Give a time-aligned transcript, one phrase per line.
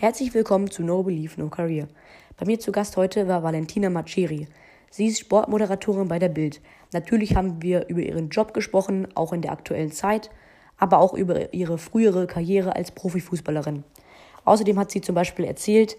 [0.00, 1.88] Herzlich willkommen zu No Belief, No Career.
[2.36, 4.46] Bei mir zu Gast heute war Valentina Maceri.
[4.92, 6.60] Sie ist Sportmoderatorin bei der Bild.
[6.92, 10.30] Natürlich haben wir über ihren Job gesprochen, auch in der aktuellen Zeit,
[10.76, 13.82] aber auch über ihre frühere Karriere als Profifußballerin.
[14.44, 15.96] Außerdem hat sie zum Beispiel erzählt,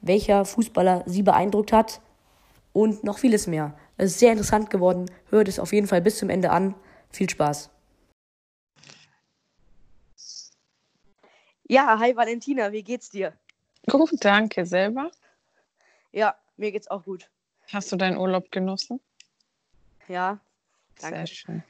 [0.00, 2.00] welcher Fußballer sie beeindruckt hat
[2.72, 3.78] und noch vieles mehr.
[3.96, 5.06] Es ist sehr interessant geworden.
[5.30, 6.74] Hört es auf jeden Fall bis zum Ende an.
[7.10, 7.70] Viel Spaß.
[11.68, 13.32] Ja, hi Valentina, wie geht's dir?
[13.90, 14.66] Gut, danke.
[14.66, 15.10] Selber?
[16.12, 17.28] Ja, mir geht's auch gut.
[17.72, 19.00] Hast du deinen Urlaub genossen?
[20.08, 20.38] Ja,
[21.00, 21.16] danke.
[21.18, 21.62] Sehr schön.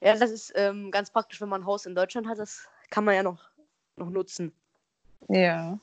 [0.00, 2.38] Ja, das ist ähm, ganz praktisch, wenn man ein Haus in Deutschland hat.
[2.38, 3.50] Das kann man ja noch,
[3.96, 4.52] noch nutzen.
[5.28, 5.78] Ja,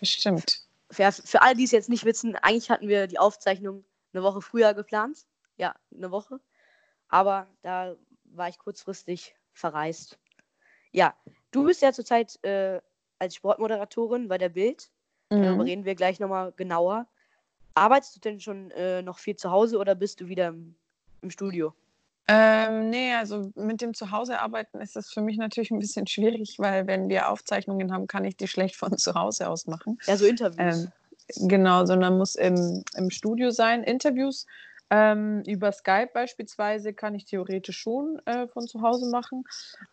[0.00, 0.62] bestimmt.
[0.90, 4.42] Für, für alle, die es jetzt nicht wissen, eigentlich hatten wir die Aufzeichnung eine Woche
[4.42, 5.26] früher geplant.
[5.56, 6.40] Ja, eine Woche.
[7.08, 10.18] Aber da war ich kurzfristig verreist.
[10.92, 11.14] Ja,
[11.50, 12.80] du bist ja zurzeit äh,
[13.18, 14.90] als Sportmoderatorin bei der Bild.
[15.30, 15.42] Mhm.
[15.42, 17.06] Darüber reden wir gleich nochmal genauer.
[17.74, 20.74] Arbeitest du denn schon äh, noch viel zu Hause oder bist du wieder im,
[21.22, 21.74] im Studio?
[22.26, 26.56] Ähm, nee, also mit dem Zuhause arbeiten ist das für mich natürlich ein bisschen schwierig,
[26.58, 29.98] weil wenn wir Aufzeichnungen haben, kann ich die schlecht von zu Hause aus machen.
[30.06, 30.84] Ja, so Interviews.
[31.36, 33.82] Ähm, genau, sondern muss im, im Studio sein.
[33.82, 34.46] Interviews
[34.90, 39.44] ähm, über Skype beispielsweise kann ich theoretisch schon äh, von zu Hause machen.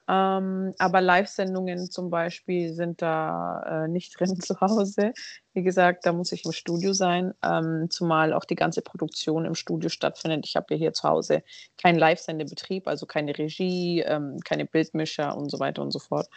[0.07, 5.13] Ähm, aber Live-Sendungen zum Beispiel sind da äh, nicht drin zu Hause.
[5.53, 9.55] Wie gesagt, da muss ich im Studio sein, ähm, zumal auch die ganze Produktion im
[9.55, 10.45] Studio stattfindet.
[10.45, 11.43] Ich habe ja hier zu Hause
[11.77, 16.27] keinen Live-Sendebetrieb, also keine Regie, ähm, keine Bildmischer und so weiter und so fort.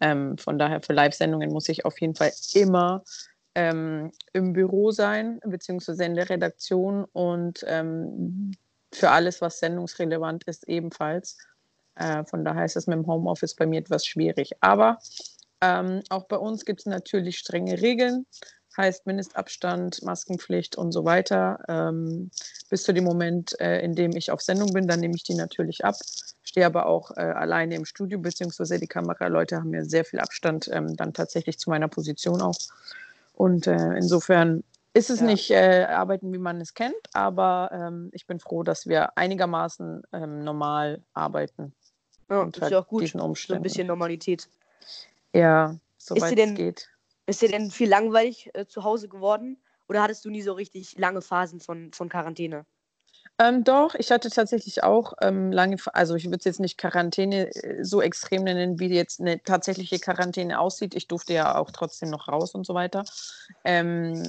[0.00, 3.02] Ähm, von daher für Live-Sendungen muss ich auf jeden Fall immer
[3.54, 8.52] ähm, im Büro sein, beziehungsweise in der Redaktion und ähm,
[8.92, 11.38] für alles, was sendungsrelevant ist, ebenfalls.
[11.96, 14.52] Äh, von daher ist es mit dem Homeoffice bei mir etwas schwierig.
[14.60, 14.98] Aber
[15.60, 18.26] ähm, auch bei uns gibt es natürlich strenge Regeln,
[18.76, 21.58] heißt Mindestabstand, Maskenpflicht und so weiter.
[21.68, 22.30] Ähm,
[22.70, 25.34] bis zu dem Moment, äh, in dem ich auf Sendung bin, dann nehme ich die
[25.34, 25.96] natürlich ab.
[26.42, 30.68] Stehe aber auch äh, alleine im Studio, beziehungsweise die Kameraleute haben mir sehr viel Abstand
[30.72, 32.58] ähm, dann tatsächlich zu meiner Position auch.
[33.32, 34.62] Und äh, insofern
[34.94, 35.26] ist es ja.
[35.26, 40.02] nicht äh, arbeiten, wie man es kennt, aber ähm, ich bin froh, dass wir einigermaßen
[40.12, 41.74] ähm, normal arbeiten.
[42.28, 43.06] Ja, und ist halt ja auch gut.
[43.08, 44.48] So ein bisschen Normalität.
[45.34, 46.88] Ja, soweit es geht.
[47.26, 49.62] Ist dir denn viel langweilig äh, zu Hause geworden?
[49.88, 52.66] Oder hattest du nie so richtig lange Phasen von, von Quarantäne?
[53.38, 57.48] Ähm, doch, ich hatte tatsächlich auch ähm, lange, also ich würde es jetzt nicht Quarantäne
[57.54, 60.94] äh, so extrem nennen, wie jetzt eine tatsächliche Quarantäne aussieht.
[60.94, 63.04] Ich durfte ja auch trotzdem noch raus und so weiter.
[63.64, 64.22] Ähm,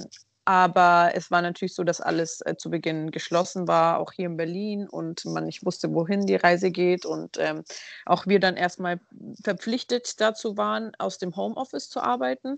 [0.45, 4.37] aber es war natürlich so, dass alles äh, zu Beginn geschlossen war, auch hier in
[4.37, 7.63] Berlin und man nicht wusste, wohin die Reise geht und ähm,
[8.05, 8.99] auch wir dann erstmal
[9.43, 12.57] verpflichtet dazu waren, aus dem Homeoffice zu arbeiten.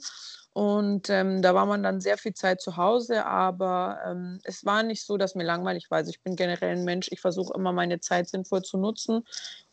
[0.54, 4.84] Und ähm, da war man dann sehr viel Zeit zu Hause, aber ähm, es war
[4.84, 5.98] nicht so, dass mir langweilig war.
[5.98, 9.26] Also ich bin generell ein Mensch, ich versuche immer meine Zeit sinnvoll zu nutzen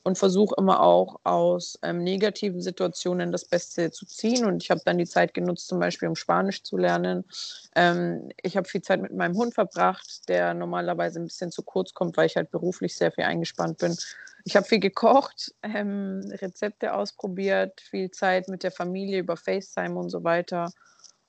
[0.04, 4.44] und versuche immer auch aus ähm, negativen Situationen das Beste zu ziehen.
[4.44, 7.24] Und ich habe dann die Zeit genutzt, zum Beispiel um Spanisch zu lernen.
[7.76, 11.94] Ähm, ich habe viel Zeit mit meinem Hund verbracht, der normalerweise ein bisschen zu kurz
[11.94, 13.96] kommt, weil ich halt beruflich sehr viel eingespannt bin.
[14.44, 20.10] Ich habe viel gekocht, ähm, Rezepte ausprobiert, viel Zeit mit der Familie über FaceTime und
[20.10, 20.72] so weiter.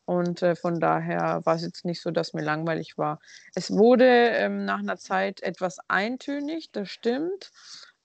[0.06, 3.20] Und äh, von daher war es jetzt nicht so, dass mir langweilig war.
[3.56, 7.52] Es wurde ähm, nach einer Zeit etwas eintönig, das stimmt.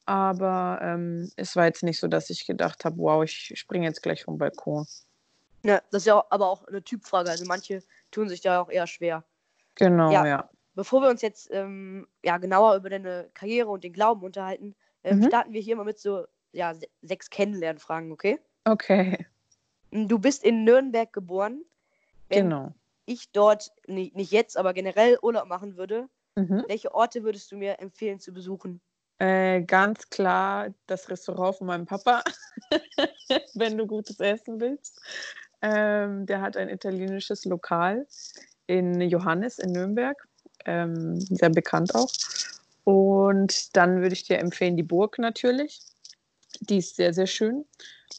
[0.08, 4.02] Aber ähm, es war jetzt nicht so, dass ich gedacht habe, wow, ich springe jetzt
[4.02, 4.86] gleich vom Balkon.
[5.62, 7.28] Ja, das ist ja aber auch eine Typfrage.
[7.28, 9.22] Also manche tun sich da auch eher schwer.
[9.74, 10.26] Genau, ja.
[10.26, 10.50] ja.
[10.74, 14.74] Bevor wir uns jetzt ähm, ja, genauer über deine Karriere und den Glauben unterhalten,
[15.04, 15.26] ähm, mhm.
[15.26, 18.38] starten wir hier mal mit so ja, sechs Kennenlernfragen, okay?
[18.64, 19.26] Okay.
[19.90, 21.64] Du bist in Nürnberg geboren.
[22.30, 22.72] Wenn genau.
[23.04, 26.64] ich dort, nicht, nicht jetzt, aber generell Urlaub machen würde, mhm.
[26.66, 28.80] welche Orte würdest du mir empfehlen zu besuchen?
[29.18, 32.22] Äh, ganz klar das Restaurant von meinem Papa,
[33.54, 35.00] wenn du gutes Essen willst.
[35.60, 38.06] Ähm, der hat ein italienisches Lokal
[38.68, 40.16] in Johannes in Nürnberg,
[40.66, 42.10] ähm, sehr bekannt auch.
[42.84, 45.80] Und dann würde ich dir empfehlen die Burg natürlich.
[46.60, 47.64] Die ist sehr, sehr schön.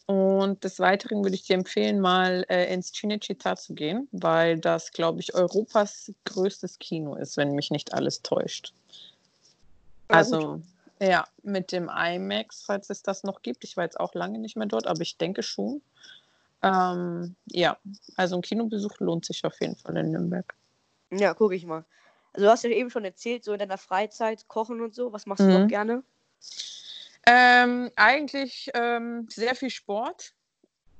[0.06, 4.92] Und des Weiteren würde ich dir empfehlen, mal äh, ins Cinecittà zu gehen, weil das,
[4.92, 8.74] glaube ich, Europas größtes Kino ist, wenn mich nicht alles täuscht.
[10.08, 10.62] Also,
[11.00, 13.64] ja, mit dem IMAX, falls es das noch gibt.
[13.64, 15.82] Ich war jetzt auch lange nicht mehr dort, aber ich denke schon.
[16.62, 17.78] Ähm, ja,
[18.18, 20.54] also ein Kinobesuch lohnt sich auf jeden Fall in Nürnberg.
[21.12, 21.86] Ja, gucke ich mal.
[22.34, 25.14] Also du hast ja eben schon erzählt, so in deiner Freizeit kochen und so.
[25.14, 25.54] Was machst du mhm.
[25.54, 26.04] noch gerne?
[27.26, 30.34] Ähm, eigentlich ähm, sehr viel Sport.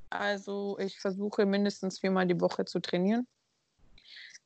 [0.10, 3.28] Also ich versuche mindestens viermal die Woche zu trainieren.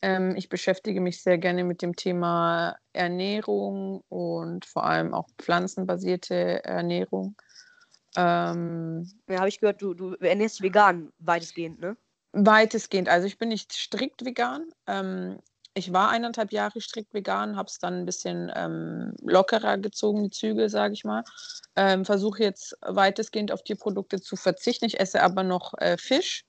[0.04, 6.62] Ähm, ich beschäftige mich sehr gerne mit dem Thema Ernährung und vor allem auch pflanzenbasierte
[6.66, 7.38] Ernährung.
[8.18, 11.96] Ähm, ja, habe ich gehört, du, du ernährst dich vegan, weitestgehend, ne?
[12.34, 13.08] Weitestgehend.
[13.08, 14.66] Also ich bin nicht strikt vegan.
[14.88, 15.40] Ähm,
[15.74, 20.32] ich war eineinhalb Jahre strikt vegan, habe es dann ein bisschen ähm, lockerer gezogen, die
[20.32, 21.24] Zügel, sage ich mal.
[21.78, 24.84] Ähm, Versuche jetzt weitestgehend auf Tierprodukte zu verzichten.
[24.84, 26.44] Ich esse aber noch äh, Fisch.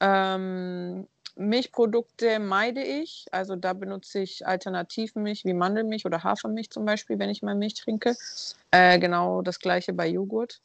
[0.00, 3.26] Ähm, Milchprodukte meide ich.
[3.30, 7.74] Also da benutze ich Alternativmilch wie Mandelmilch oder Hafermilch zum Beispiel, wenn ich mal Milch
[7.74, 8.16] trinke.
[8.70, 10.60] Äh, genau das gleiche bei Joghurt.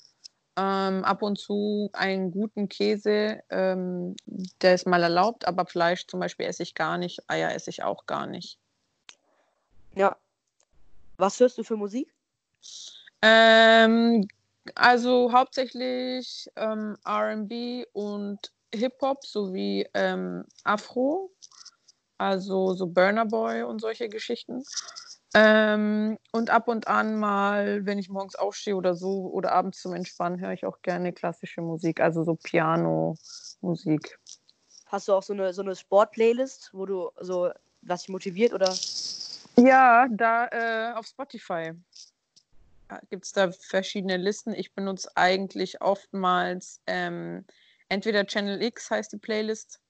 [0.57, 4.15] Ähm, ab und zu einen guten Käse, ähm,
[4.61, 7.83] der ist mal erlaubt, aber Fleisch zum Beispiel esse ich gar nicht, Eier esse ich
[7.83, 8.57] auch gar nicht.
[9.95, 10.17] Ja.
[11.17, 12.13] Was hörst du für Musik?
[13.21, 14.27] Ähm,
[14.75, 21.31] also hauptsächlich ähm, RB und Hip-Hop sowie ähm, Afro,
[22.17, 24.63] also so Burner Boy und solche Geschichten.
[25.33, 29.93] Ähm, und ab und an mal, wenn ich morgens aufstehe oder so oder abends zum
[29.93, 34.19] Entspannen, höre ich auch gerne klassische Musik, also so Piano-Musik.
[34.87, 37.49] Hast du auch so eine, so eine Sport-Playlist, wo du so
[37.81, 38.73] was dich motiviert oder?
[39.57, 41.73] Ja, da äh, auf Spotify
[43.09, 44.53] gibt es da verschiedene Listen.
[44.53, 47.45] Ich benutze eigentlich oftmals ähm,
[47.91, 49.81] entweder Channel X heißt die Playlist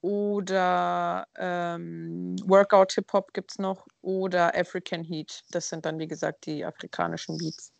[0.00, 5.42] oder ähm, Workout Hip Hop gibt es noch oder African Heat.
[5.50, 7.72] Das sind dann, wie gesagt, die afrikanischen Beats.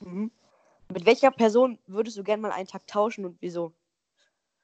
[0.00, 0.30] Mhm.
[0.92, 3.72] Mit welcher Person würdest du gerne mal einen Tag tauschen und wieso?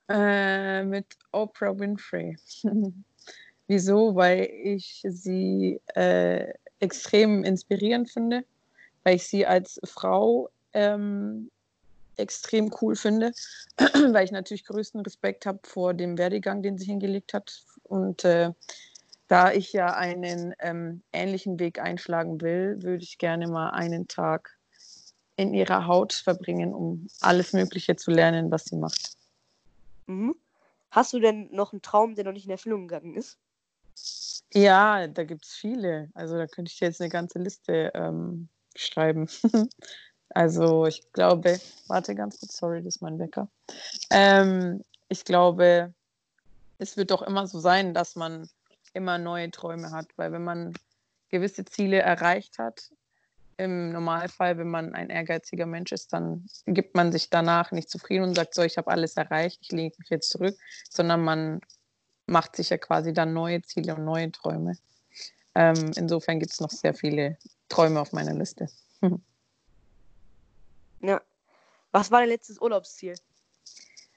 [0.09, 2.37] Äh, mit Oprah Winfrey.
[3.69, 4.15] wieso?
[4.15, 8.45] Weil ich sie äh, extrem inspirierend finde,
[9.05, 11.51] weil ich sie als Frau ähm,
[12.17, 13.33] extrem cool finde,
[13.79, 17.63] weil ich natürlich größten Respekt habe vor dem Werdegang, den sie hingelegt hat.
[17.85, 18.53] Und äh,
[19.29, 24.59] da ich ja einen ähm, ähnlichen Weg einschlagen will, würde ich gerne mal einen Tag
[25.37, 29.17] in ihrer Haut verbringen, um alles Mögliche zu lernen, was sie macht.
[30.07, 30.35] Mhm.
[30.91, 33.39] Hast du denn noch einen Traum, der noch nicht in Erfüllung gegangen ist?
[34.53, 36.11] Ja, da gibt es viele.
[36.15, 39.29] Also da könnte ich jetzt eine ganze Liste ähm, schreiben.
[40.31, 43.49] Also ich glaube, warte ganz kurz, sorry, das ist mein Wecker.
[44.11, 45.93] Ähm, ich glaube,
[46.79, 48.49] es wird doch immer so sein, dass man
[48.95, 50.73] immer neue Träume hat, weil wenn man
[51.29, 52.91] gewisse Ziele erreicht hat,
[53.57, 58.25] im Normalfall, wenn man ein ehrgeiziger Mensch ist, dann gibt man sich danach nicht zufrieden
[58.25, 60.57] und sagt so, ich habe alles erreicht, ich lege mich jetzt zurück,
[60.89, 61.61] sondern man
[62.27, 64.79] macht sich ja quasi dann neue Ziele und neue Träume.
[65.55, 67.37] Ähm, insofern gibt es noch sehr viele
[67.69, 68.69] Träume auf meiner Liste.
[71.01, 71.21] Ja.
[71.93, 73.15] Was war dein letztes Urlaubsziel?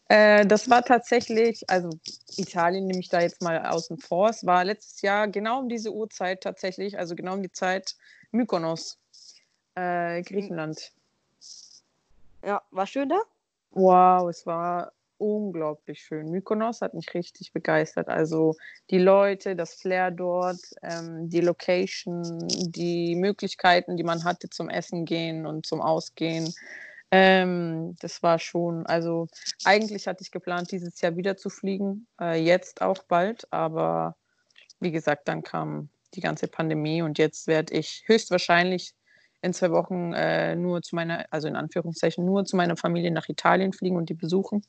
[0.10, 1.90] Äh, das war tatsächlich, also
[2.38, 4.30] Italien nehme ich da jetzt mal außen vor.
[4.30, 7.96] Es war letztes Jahr genau um diese Uhrzeit tatsächlich, also genau um die Zeit
[8.32, 9.00] Mykonos,
[9.76, 10.92] äh, Griechenland.
[12.46, 13.22] Ja, war schön da?
[13.72, 14.92] Wow, es war
[15.24, 16.30] unglaublich schön.
[16.30, 18.10] Mykonos hat mich richtig begeistert.
[18.10, 18.56] Also
[18.90, 25.06] die Leute, das Flair dort, ähm, die Location, die Möglichkeiten, die man hatte zum Essen
[25.06, 26.54] gehen und zum Ausgehen.
[27.12, 29.28] Ähm, das war schon, also
[29.64, 34.16] eigentlich hatte ich geplant, dieses Jahr wieder zu fliegen, äh, jetzt auch bald, aber
[34.80, 38.94] wie gesagt, dann kam die ganze Pandemie und jetzt werde ich höchstwahrscheinlich
[39.42, 43.30] in zwei Wochen äh, nur zu meiner, also in Anführungszeichen, nur zu meiner Familie nach
[43.30, 44.64] Italien fliegen und die besuchen.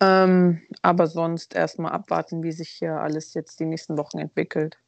[0.00, 4.78] Ähm, aber sonst erstmal abwarten, wie sich hier alles jetzt die nächsten Wochen entwickelt.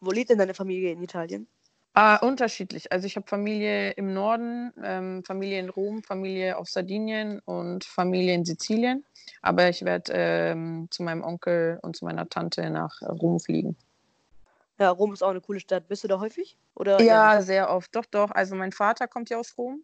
[0.00, 1.48] Wo lebt denn deine Familie in Italien?
[1.94, 2.92] Ah, unterschiedlich.
[2.92, 8.34] Also ich habe Familie im Norden, ähm, Familie in Rom, Familie auf Sardinien und Familie
[8.34, 9.04] in Sizilien.
[9.42, 13.76] Aber ich werde ähm, zu meinem Onkel und zu meiner Tante nach Rom fliegen.
[14.78, 15.88] Ja, Rom ist auch eine coole Stadt.
[15.88, 16.56] Bist du da häufig?
[16.74, 17.94] Oder ja, sehr oft.
[17.94, 18.30] Doch, doch.
[18.30, 19.82] Also mein Vater kommt ja aus Rom.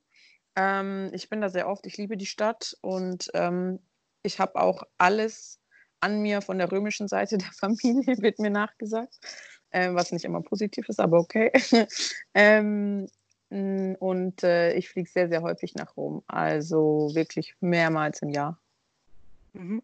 [0.57, 1.87] Ähm, ich bin da sehr oft.
[1.87, 3.79] Ich liebe die Stadt und ähm,
[4.23, 5.61] ich habe auch alles
[6.01, 9.19] an mir von der römischen Seite der Familie, wird mir nachgesagt,
[9.71, 11.53] äh, was nicht immer positiv ist, aber okay.
[12.35, 13.09] ähm,
[13.49, 18.59] und äh, ich fliege sehr, sehr häufig nach Rom, also wirklich mehrmals im Jahr.
[19.53, 19.83] Mhm.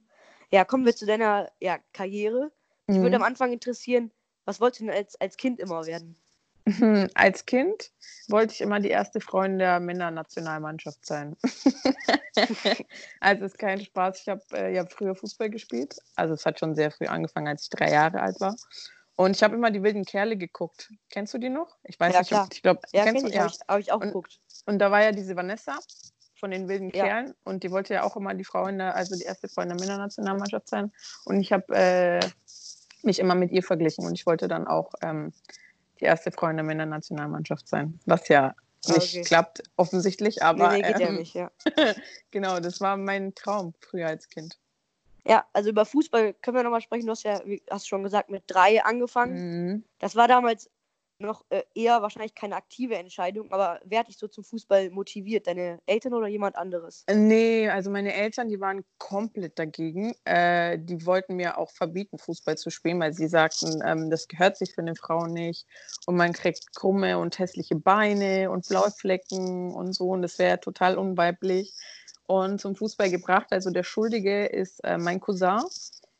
[0.50, 2.50] Ja, kommen wir zu deiner ja, Karriere.
[2.88, 3.02] Ich mhm.
[3.02, 4.10] würde am Anfang interessieren,
[4.44, 6.16] was wolltest du denn als, als Kind immer werden?
[7.14, 7.90] Als Kind
[8.28, 11.36] wollte ich immer die erste Freundin der Männernationalmannschaft sein.
[13.20, 14.20] also ist kein Spaß.
[14.20, 15.96] Ich habe äh, ja früher Fußball gespielt.
[16.14, 18.56] Also es hat schon sehr früh angefangen, als ich drei Jahre alt war.
[19.16, 20.90] Und ich habe immer die wilden Kerle geguckt.
[21.10, 21.76] Kennst du die noch?
[21.84, 22.48] Ich weiß ja, nicht, klar.
[22.50, 23.36] ich glaube, ja, kennst kenn du?
[23.36, 24.40] Ja, habe ich, hab ich, auch und, geguckt.
[24.66, 25.78] Und da war ja diese Vanessa
[26.40, 27.04] von den wilden Ja.
[27.04, 29.62] Kerlen und die wollte ja auch immer die Frau in der, also die erste Frau
[29.62, 30.92] in der Männernationalmannschaft sein.
[31.24, 32.20] Und ich habe äh,
[33.02, 35.32] mich immer mit ihr verglichen und ich wollte dann auch ähm,
[36.02, 37.98] die erste Frau in der Männernationalmannschaft sein.
[38.04, 38.54] Was ja
[38.86, 39.22] Ah, nicht okay.
[39.22, 41.50] klappt, offensichtlich, aber nee, nee, geht ja ähm, nicht, ja.
[42.32, 44.58] genau, das war mein Traum früher als Kind.
[45.24, 47.06] Ja, also über Fußball können wir nochmal sprechen.
[47.06, 49.68] Du hast ja, wie hast schon gesagt, mit drei angefangen.
[49.68, 49.84] Mhm.
[50.00, 50.68] Das war damals
[51.22, 55.46] noch äh, eher wahrscheinlich keine aktive Entscheidung, aber wer hat dich so zum Fußball motiviert?
[55.46, 57.04] Deine Eltern oder jemand anderes?
[57.12, 60.14] Nee, also meine Eltern, die waren komplett dagegen.
[60.24, 64.56] Äh, die wollten mir auch verbieten, Fußball zu spielen, weil sie sagten, ähm, das gehört
[64.56, 65.66] sich für eine Frau nicht.
[66.06, 70.10] Und man kriegt krumme und hässliche Beine und blaue Flecken und so.
[70.10, 71.74] Und das wäre total unweiblich.
[72.26, 73.48] Und zum Fußball gebracht.
[73.50, 75.60] Also der Schuldige ist äh, mein Cousin,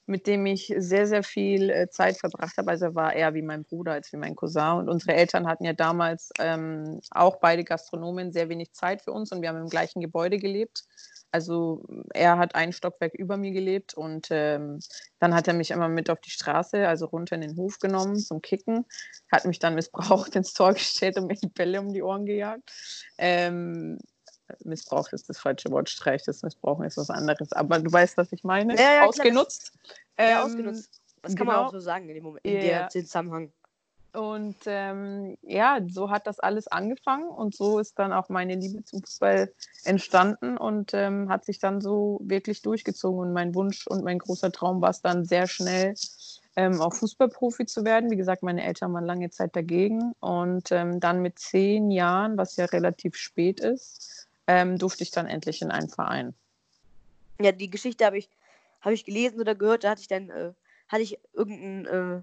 [0.06, 2.70] mit dem ich sehr, sehr viel äh, Zeit verbracht habe.
[2.70, 4.78] Also er war eher wie mein Bruder als wie mein Cousin.
[4.78, 9.32] Und unsere Eltern hatten ja damals ähm, auch beide Gastronomen sehr wenig Zeit für uns
[9.32, 10.84] und wir haben im gleichen Gebäude gelebt.
[11.32, 11.82] Also
[12.12, 14.80] er hat ein Stockwerk über mir gelebt und ähm,
[15.18, 18.18] dann hat er mich immer mit auf die Straße, also runter in den Hof genommen
[18.18, 18.84] zum Kicken,
[19.30, 22.70] hat mich dann missbraucht ins Tor gestellt und mir die Bälle um die Ohren gejagt.
[23.16, 23.98] Ähm,
[24.64, 27.52] Missbraucht ist das falsche Wort, Streich, das Missbrauchen ist was anderes.
[27.52, 28.74] Aber du weißt, was ich meine.
[28.76, 29.72] Ja, ja, klar, Ausgenutzt.
[30.18, 31.00] Ja, Ähm, ausgenutzt.
[31.22, 31.68] Das kann man genau.
[31.68, 32.60] auch so sagen in dem Moment, in Ja.
[32.60, 33.52] der Zusammenhang.
[34.14, 38.84] Und ähm, ja, so hat das alles angefangen und so ist dann auch meine Liebe
[38.84, 39.50] zum Fußball
[39.84, 43.20] entstanden und ähm, hat sich dann so wirklich durchgezogen.
[43.20, 45.94] Und mein Wunsch und mein großer Traum war es dann sehr schnell,
[46.56, 48.10] ähm, auch Fußballprofi zu werden.
[48.10, 52.56] Wie gesagt, meine Eltern waren lange Zeit dagegen und ähm, dann mit zehn Jahren, was
[52.56, 56.34] ja relativ spät ist, ähm, durfte ich dann endlich in einen Verein.
[57.40, 58.28] Ja, die Geschichte habe ich,
[58.80, 59.84] habe ich gelesen oder gehört.
[59.84, 60.52] Da hatte ich dann, äh,
[60.88, 62.22] hatte ich irgendeinen äh,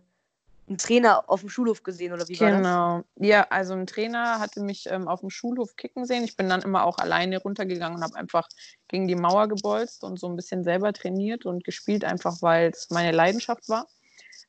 [0.69, 2.57] einen Trainer auf dem Schulhof gesehen oder wie war das?
[2.57, 3.03] Genau.
[3.15, 6.23] Ja, also ein Trainer hatte mich ähm, auf dem Schulhof kicken sehen.
[6.23, 8.47] Ich bin dann immer auch alleine runtergegangen und habe einfach
[8.87, 12.89] gegen die Mauer gebolzt und so ein bisschen selber trainiert und gespielt, einfach weil es
[12.91, 13.87] meine Leidenschaft war.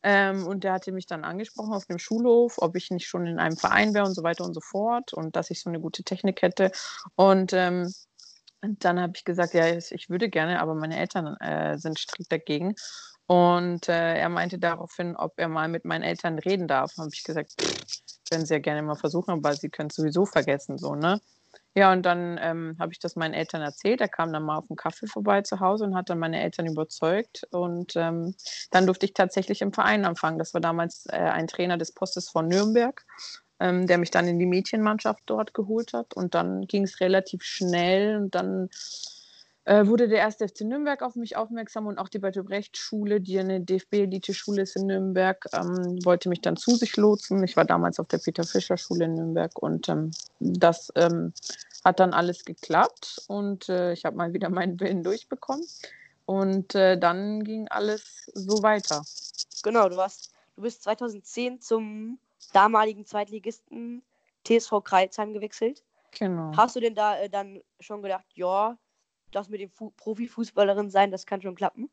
[0.03, 3.39] Ähm, und der hatte mich dann angesprochen auf dem Schulhof, ob ich nicht schon in
[3.39, 6.05] einem Verein wäre und so weiter und so fort und dass ich so eine gute
[6.05, 6.73] Technik hätte.
[7.17, 7.93] Und ähm,
[8.63, 12.33] dann habe ich gesagt, ja, ich ich würde gerne, aber meine Eltern äh, sind strikt
[12.33, 12.75] dagegen.
[13.27, 16.93] Und äh, er meinte daraufhin, ob er mal mit meinen Eltern reden darf.
[16.99, 17.77] Habe ich gesagt, pff,
[18.31, 21.21] können sie ja gerne mal versuchen, aber sie können es sowieso vergessen, so, ne?
[21.75, 24.01] Ja, und dann ähm, habe ich das meinen Eltern erzählt.
[24.01, 26.67] Er kam dann mal auf einen Kaffee vorbei zu Hause und hat dann meine Eltern
[26.67, 27.47] überzeugt.
[27.53, 28.35] Und ähm,
[28.73, 30.39] dann durfte ich tatsächlich im Verein anfangen.
[30.39, 33.05] Das war damals äh, ein Trainer des Postes von Nürnberg,
[33.61, 36.15] ähm, der mich dann in die Mädchenmannschaft dort geholt hat.
[36.15, 38.69] Und dann ging es relativ schnell und dann
[39.65, 43.61] äh, wurde der erste FC Nürnberg auf mich aufmerksam und auch die Bertolt-Brecht-Schule, die eine
[43.61, 47.45] DFB-Elite-Schule ist in Nürnberg, ähm, wollte mich dann zu sich lotsen.
[47.45, 51.33] Ich war damals auf der Peter-Fischer-Schule in Nürnberg und ähm, das ähm,
[51.85, 55.67] hat dann alles geklappt und äh, ich habe mal wieder meinen Willen durchbekommen.
[56.27, 59.03] Und äh, dann ging alles so weiter.
[59.65, 62.21] Genau, du warst, du bist 2010 zum
[62.53, 64.03] damaligen Zweitligisten
[64.45, 65.83] TSV Kreilsheim gewechselt.
[66.13, 66.53] Genau.
[66.57, 68.79] Hast du denn da äh, dann schon gedacht, ja,
[69.33, 71.91] das mit dem Fu Profifußballerin sein, das kann schon klappen?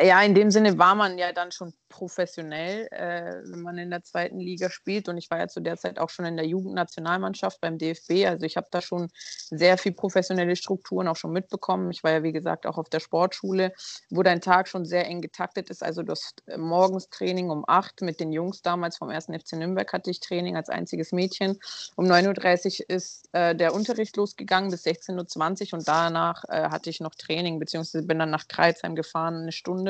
[0.00, 4.04] Ja, in dem Sinne war man ja dann schon professionell, äh, wenn man in der
[4.04, 5.08] zweiten Liga spielt.
[5.08, 8.26] Und ich war ja zu der Zeit auch schon in der Jugendnationalmannschaft beim DFB.
[8.26, 9.10] Also ich habe da schon
[9.50, 11.90] sehr viel professionelle Strukturen auch schon mitbekommen.
[11.90, 13.72] Ich war ja, wie gesagt, auch auf der Sportschule,
[14.10, 15.82] wo dein Tag schon sehr eng getaktet ist.
[15.82, 19.26] Also du hast äh, um 8 mit den Jungs damals vom 1.
[19.26, 21.58] FC Nürnberg hatte ich Training als einziges Mädchen.
[21.96, 26.90] Um 9.30 Uhr ist äh, der Unterricht losgegangen bis 16.20 Uhr und danach äh, hatte
[26.90, 29.87] ich noch Training, beziehungsweise bin dann nach Kreuzheim gefahren, eine Stunde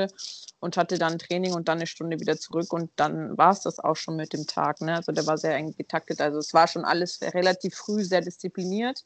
[0.60, 3.78] und hatte dann Training und dann eine Stunde wieder zurück und dann war es das
[3.80, 4.80] auch schon mit dem Tag.
[4.80, 4.94] Ne?
[4.94, 6.20] Also der war sehr eng getaktet.
[6.20, 9.04] Also es war schon alles relativ früh sehr diszipliniert.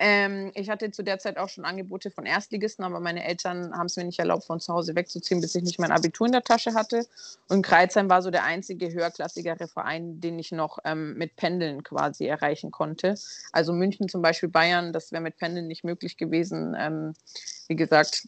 [0.00, 3.86] Ähm, ich hatte zu der Zeit auch schon Angebote von Erstligisten, aber meine Eltern haben
[3.86, 6.44] es mir nicht erlaubt, von zu Hause wegzuziehen, bis ich nicht mein Abitur in der
[6.44, 7.04] Tasche hatte.
[7.48, 12.26] Und Kreuzheim war so der einzige höherklassigere Verein, den ich noch ähm, mit Pendeln quasi
[12.26, 13.16] erreichen konnte.
[13.50, 16.76] Also München zum Beispiel, Bayern, das wäre mit Pendeln nicht möglich gewesen.
[16.78, 17.14] Ähm,
[17.66, 18.22] wie gesagt,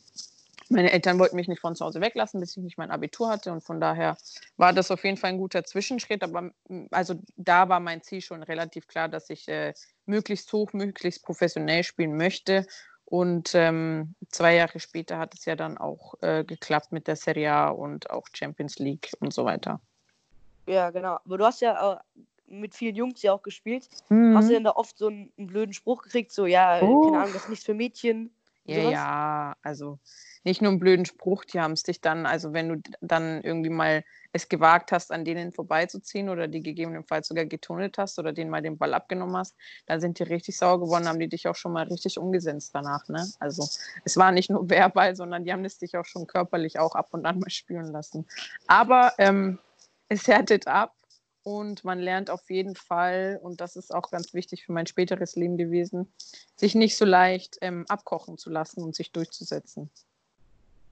[0.71, 3.53] meine Eltern wollten mich nicht von zu Hause weglassen, bis ich nicht mein Abitur hatte.
[3.53, 4.17] Und von daher
[4.57, 6.23] war das auf jeden Fall ein guter Zwischenschritt.
[6.23, 9.75] Aber mm, also da war mein Ziel schon relativ klar, dass ich äh,
[10.07, 12.67] möglichst hoch, möglichst professionell spielen möchte.
[13.05, 17.53] Und ähm, zwei Jahre später hat es ja dann auch äh, geklappt mit der Serie
[17.53, 19.81] A und auch Champions League und so weiter.
[20.67, 21.19] Ja, genau.
[21.25, 21.99] Aber du hast ja äh,
[22.47, 23.89] mit vielen Jungs ja auch gespielt.
[24.09, 24.37] Mhm.
[24.37, 27.01] Hast du denn da oft so einen, einen blöden Spruch gekriegt, so, ja, Oh.
[27.07, 28.33] keine Ahnung, das ist nichts für Mädchen?
[28.65, 28.93] Ja, sowas?
[28.93, 29.99] ja, also
[30.45, 33.71] nicht nur einen blöden Spruch, die haben es dich dann, also wenn du dann irgendwie
[33.71, 38.51] mal es gewagt hast, an denen vorbeizuziehen oder die gegebenenfalls sogar getunnelt hast oder denen
[38.51, 39.57] mal den Ball abgenommen hast,
[39.87, 43.09] dann sind die richtig sauer geworden, haben die dich auch schon mal richtig umgesetzt danach.
[43.09, 43.27] Ne?
[43.41, 43.69] Also
[44.05, 47.09] es war nicht nur verbal, sondern die haben es dich auch schon körperlich auch ab
[47.13, 48.27] und an mal spüren lassen.
[48.67, 49.59] Aber ähm,
[50.09, 50.95] es härtet ab
[51.43, 55.37] und man lernt auf jeden Fall, und das ist auch ganz wichtig für mein späteres
[55.37, 56.13] Leben gewesen,
[56.55, 59.91] sich nicht so leicht ähm, abkochen zu lassen und sich durchzusetzen.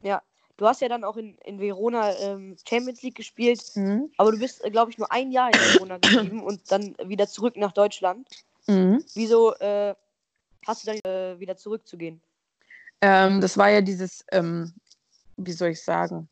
[0.03, 0.23] Ja,
[0.57, 4.11] du hast ja dann auch in, in Verona ähm, Champions League gespielt, mhm.
[4.17, 7.27] aber du bist, äh, glaube ich, nur ein Jahr in Verona geblieben und dann wieder
[7.27, 8.29] zurück nach Deutschland.
[8.67, 9.05] Mhm.
[9.15, 9.95] Wieso äh,
[10.67, 12.21] hast du dann äh, wieder zurückzugehen?
[13.01, 14.73] Ähm, das war ja dieses, ähm,
[15.37, 16.29] wie soll ich sagen,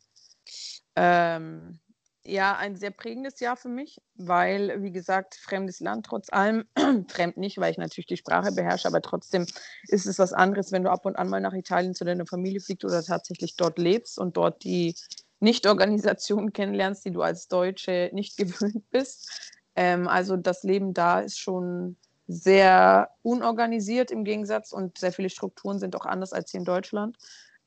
[0.95, 1.79] ähm,
[2.27, 6.65] ja, ein sehr prägendes Jahr für mich, weil, wie gesagt, fremdes Land trotz allem,
[7.07, 9.45] fremd nicht, weil ich natürlich die Sprache beherrsche, aber trotzdem
[9.87, 12.59] ist es was anderes, wenn du ab und an mal nach Italien zu deiner Familie
[12.59, 14.95] fliegst oder tatsächlich dort lebst und dort die
[15.39, 19.53] Nicht-Organisationen kennenlernst, die du als Deutsche nicht gewöhnt bist.
[19.75, 25.79] Ähm, also das Leben da ist schon sehr unorganisiert im Gegensatz und sehr viele Strukturen
[25.79, 27.17] sind auch anders als hier in Deutschland.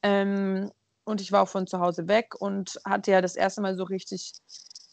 [0.02, 0.70] Ähm,
[1.04, 3.84] und ich war auch von zu Hause weg und hatte ja das erste Mal so
[3.84, 4.32] richtig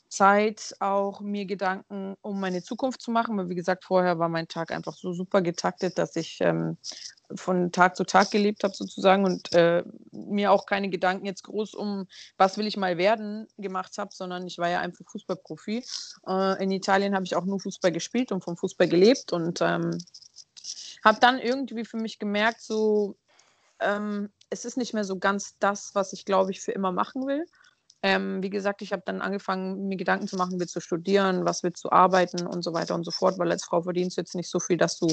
[0.09, 3.37] Zeit, auch mir Gedanken um meine Zukunft zu machen.
[3.37, 6.77] Weil, wie gesagt, vorher war mein Tag einfach so super getaktet, dass ich ähm,
[7.35, 11.73] von Tag zu Tag gelebt habe, sozusagen, und äh, mir auch keine Gedanken jetzt groß
[11.73, 15.83] um, was will ich mal werden, gemacht habe, sondern ich war ja einfach Fußballprofi.
[16.27, 19.97] Äh, in Italien habe ich auch nur Fußball gespielt und vom Fußball gelebt und ähm,
[21.03, 23.15] habe dann irgendwie für mich gemerkt, so,
[23.79, 27.27] ähm, es ist nicht mehr so ganz das, was ich, glaube ich, für immer machen
[27.27, 27.45] will.
[28.03, 31.63] Ähm, wie gesagt, ich habe dann angefangen, mir Gedanken zu machen, wie zu studieren, was
[31.63, 34.35] willst du arbeiten und so weiter und so fort, weil als Frau verdienst du jetzt
[34.35, 35.07] nicht so viel, dass du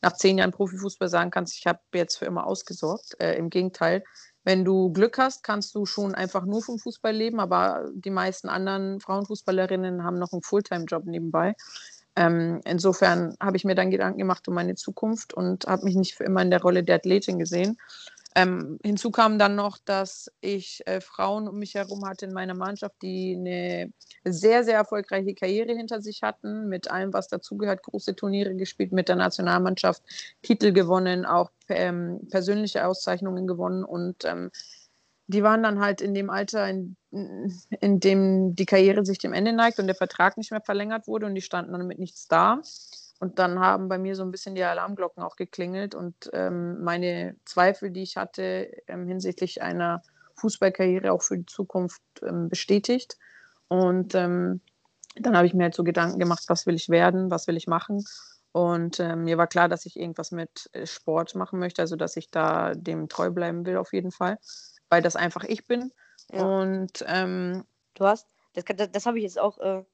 [0.00, 3.20] nach zehn Jahren Profifußball sagen kannst, ich habe jetzt für immer ausgesorgt.
[3.20, 4.02] Äh, Im Gegenteil,
[4.42, 8.48] wenn du Glück hast, kannst du schon einfach nur vom Fußball leben, aber die meisten
[8.48, 11.54] anderen Frauenfußballerinnen haben noch einen Fulltime-Job nebenbei.
[12.16, 16.14] Ähm, insofern habe ich mir dann Gedanken gemacht um meine Zukunft und habe mich nicht
[16.14, 17.78] für immer in der Rolle der Athletin gesehen.
[18.36, 22.54] Ähm, hinzu kam dann noch, dass ich äh, Frauen um mich herum hatte in meiner
[22.54, 23.92] Mannschaft, die eine
[24.24, 29.08] sehr, sehr erfolgreiche Karriere hinter sich hatten, mit allem, was dazugehört, große Turniere gespielt, mit
[29.08, 30.02] der Nationalmannschaft,
[30.42, 34.50] Titel gewonnen, auch ähm, persönliche Auszeichnungen gewonnen und ähm,
[35.26, 39.52] die waren dann halt in dem Alter, in, in dem die Karriere sich dem Ende
[39.52, 42.60] neigt und der Vertrag nicht mehr verlängert wurde und die standen dann mit nichts da.
[43.20, 47.36] Und dann haben bei mir so ein bisschen die Alarmglocken auch geklingelt und ähm, meine
[47.44, 50.02] Zweifel, die ich hatte ähm, hinsichtlich einer
[50.36, 53.18] Fußballkarriere auch für die Zukunft ähm, bestätigt.
[53.68, 54.62] Und ähm,
[55.16, 57.66] dann habe ich mir halt so Gedanken gemacht, was will ich werden, was will ich
[57.66, 58.02] machen.
[58.52, 62.16] Und ähm, mir war klar, dass ich irgendwas mit äh, Sport machen möchte, also dass
[62.16, 64.38] ich da dem treu bleiben will auf jeden Fall,
[64.88, 65.92] weil das einfach ich bin.
[66.32, 66.42] Ja.
[66.42, 69.84] Und ähm, du hast, das, das, das habe ich jetzt auch äh,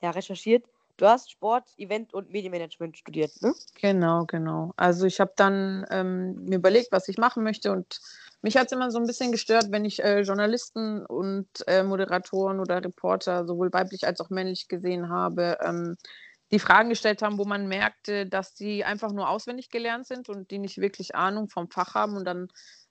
[0.00, 0.64] ja, recherchiert
[0.98, 3.54] Du hast Sport, Event und Medienmanagement studiert, ne?
[3.80, 4.72] Genau, genau.
[4.76, 8.00] Also ich habe dann ähm, mir überlegt, was ich machen möchte und
[8.42, 12.58] mich hat es immer so ein bisschen gestört, wenn ich äh, Journalisten und äh, Moderatoren
[12.58, 15.96] oder Reporter, sowohl weiblich als auch männlich gesehen habe, ähm,
[16.50, 20.50] die Fragen gestellt haben, wo man merkte, dass die einfach nur auswendig gelernt sind und
[20.50, 22.48] die nicht wirklich Ahnung vom Fach haben und dann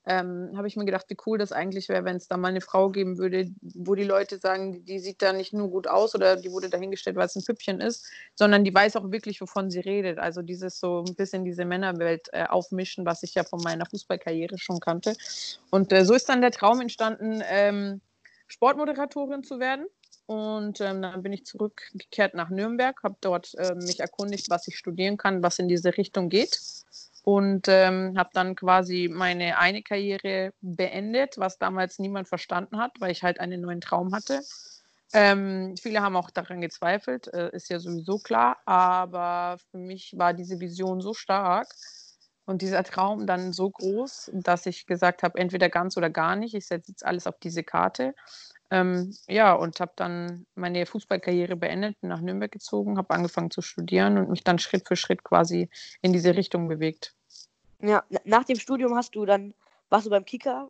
[0.08, 2.62] ähm, habe ich mir gedacht, wie cool das eigentlich wäre, wenn es da mal eine
[2.62, 6.38] Frau geben würde, wo die Leute sagen, die sieht da nicht nur gut aus oder
[6.38, 9.82] die wurde dahingestellt, weil es ein Püppchen ist, sondern die weiß auch wirklich, wovon sie
[9.82, 10.17] redet.
[10.17, 14.58] Also dieses so ein bisschen diese Männerwelt äh, aufmischen, was ich ja von meiner Fußballkarriere
[14.58, 15.13] schon kannte.
[15.72, 18.00] Und äh, so ist dann der Traum entstanden, ähm,
[18.48, 19.88] Sportmoderatorin zu werden.
[20.26, 24.78] Und ähm, dann bin ich zurückgekehrt nach Nürnberg, habe dort äh, mich erkundigt, was ich
[24.78, 26.60] studieren kann, was in diese Richtung geht
[27.28, 33.12] und ähm, habe dann quasi meine eine Karriere beendet, was damals niemand verstanden hat, weil
[33.12, 34.40] ich halt einen neuen Traum hatte.
[35.12, 40.34] Ähm, viele haben auch daran gezweifelt, äh, ist ja sowieso klar, aber für mich war
[40.34, 41.68] diese Vision so stark
[42.46, 46.54] und dieser Traum dann so groß, dass ich gesagt habe, entweder ganz oder gar nicht,
[46.54, 48.16] ich setze jetzt alles auf diese Karte.
[48.69, 53.62] Ähm, ja, und habe dann meine Fußballkarriere beendet, bin nach Nürnberg gezogen, habe angefangen zu
[53.62, 55.69] studieren und mich dann Schritt für Schritt quasi
[56.01, 57.13] in diese Richtung bewegt.
[57.82, 59.53] Ja, nach dem Studium hast du dann,
[59.89, 60.69] warst du beim Kicker.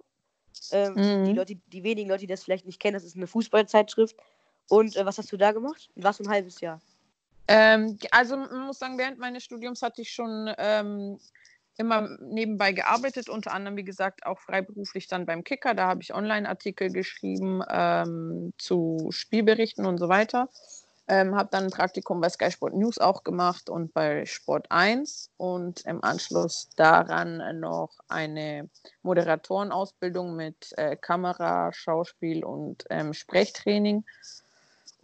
[0.71, 1.25] Ähm, mhm.
[1.25, 4.15] die, Leute, die wenigen Leute, die das vielleicht nicht kennen, das ist eine Fußballzeitschrift.
[4.69, 5.89] Und äh, was hast du da gemacht?
[5.95, 6.81] Warst du ein halbes Jahr?
[7.47, 11.17] Ähm, also man muss sagen, während meines Studiums hatte ich schon ähm,
[11.77, 15.73] immer nebenbei gearbeitet, unter anderem, wie gesagt, auch freiberuflich dann beim Kicker.
[15.73, 20.49] Da habe ich Online-Artikel geschrieben ähm, zu Spielberichten und so weiter.
[21.09, 25.29] Ähm, habe dann ein Praktikum bei Sky Sport News auch gemacht und bei Sport 1
[25.37, 28.69] und im Anschluss daran noch eine
[29.03, 34.03] Moderatorenausbildung mit äh, Kamera, Schauspiel und ähm, Sprechtraining.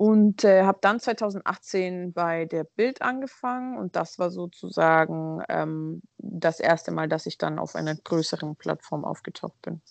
[0.03, 6.59] Und äh, habe dann 2018 bei der Bild angefangen und das war sozusagen ähm, das
[6.59, 9.81] erste Mal, dass ich dann auf einer größeren Plattform aufgetaucht bin.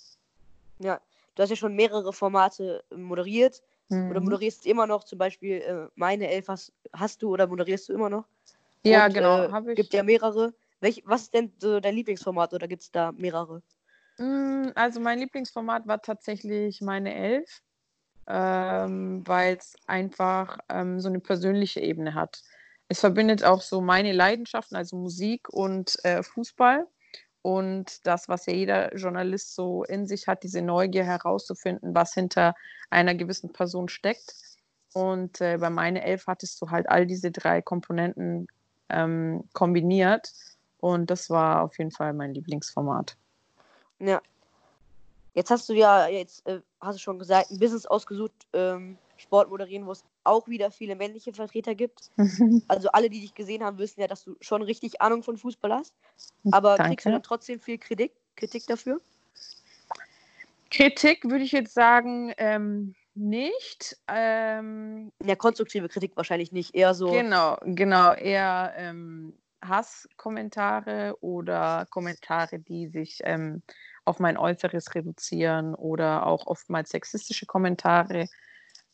[0.80, 1.00] Ja,
[1.34, 4.10] du hast ja schon mehrere Formate moderiert mhm.
[4.10, 7.94] oder moderierst immer noch, zum Beispiel äh, meine Elf hast, hast, du oder moderierst du
[7.94, 8.26] immer noch?
[8.84, 9.76] Ja, und, genau, äh, habe ich.
[9.76, 10.52] Gibt ja mehrere.
[10.80, 13.62] Welch, was ist denn so dein Lieblingsformat oder gibt es da mehrere?
[14.18, 17.62] Mm, also mein Lieblingsformat war tatsächlich meine Elf
[18.26, 22.42] ähm, weil es einfach ähm, so eine persönliche Ebene hat.
[22.88, 26.86] Es verbindet auch so meine Leidenschaften, also Musik und äh, Fußball.
[27.42, 32.54] Und das, was ja jeder Journalist so in sich hat, diese Neugier herauszufinden, was hinter
[32.90, 34.34] einer gewissen Person steckt.
[34.92, 38.46] Und äh, bei meine Elf hattest du halt all diese drei Komponenten
[38.88, 40.32] ähm, kombiniert.
[40.78, 43.16] Und das war auf jeden Fall mein Lieblingsformat.
[43.98, 44.20] Ja,
[45.34, 49.50] Jetzt hast du ja, jetzt äh, hast du schon gesagt, ein Business ausgesucht, ähm, Sport
[49.50, 52.10] moderieren, wo es auch wieder viele männliche Vertreter gibt.
[52.68, 55.72] also alle, die dich gesehen haben, wissen ja, dass du schon richtig Ahnung von Fußball
[55.72, 55.94] hast.
[56.50, 56.90] Aber Danke.
[56.90, 59.00] kriegst du dann trotzdem viel Kritik, Kritik dafür?
[60.70, 63.96] Kritik würde ich jetzt sagen, ähm, nicht.
[64.08, 67.10] Ähm, ja, konstruktive Kritik wahrscheinlich nicht, eher so.
[67.10, 73.62] Genau, genau, eher ähm, Hasskommentare oder Kommentare, die sich ähm,
[74.04, 78.26] auf mein Äußeres reduzieren oder auch oftmals sexistische Kommentare,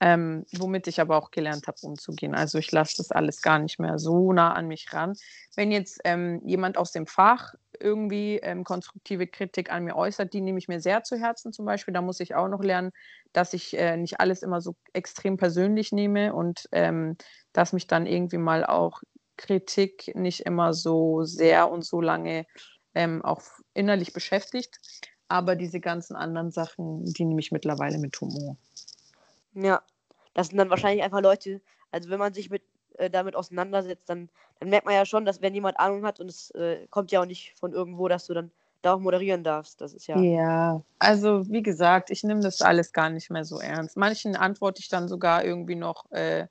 [0.00, 2.34] ähm, womit ich aber auch gelernt habe, umzugehen.
[2.34, 5.14] Also ich lasse das alles gar nicht mehr so nah an mich ran.
[5.56, 10.40] Wenn jetzt ähm, jemand aus dem Fach irgendwie ähm, konstruktive Kritik an mir äußert, die
[10.40, 11.94] nehme ich mir sehr zu Herzen zum Beispiel.
[11.94, 12.92] Da muss ich auch noch lernen,
[13.32, 17.16] dass ich äh, nicht alles immer so extrem persönlich nehme und ähm,
[17.52, 19.02] dass mich dann irgendwie mal auch
[19.36, 22.44] Kritik nicht immer so sehr und so lange
[22.98, 23.42] ähm, auch
[23.74, 24.80] innerlich beschäftigt.
[25.28, 28.56] Aber diese ganzen anderen Sachen, die nehme ich mittlerweile mit Humor.
[29.54, 29.82] Ja,
[30.34, 31.60] das sind dann wahrscheinlich einfach Leute,
[31.92, 32.62] also wenn man sich mit,
[32.94, 36.28] äh, damit auseinandersetzt, dann, dann merkt man ja schon, dass wenn jemand Ahnung hat und
[36.28, 38.50] es äh, kommt ja auch nicht von irgendwo, dass du dann
[38.82, 39.80] da auch moderieren darfst.
[39.80, 40.18] Das ist ja.
[40.18, 43.96] Ja, also wie gesagt, ich nehme das alles gar nicht mehr so ernst.
[43.96, 46.46] Manchen antworte ich dann sogar irgendwie noch äh,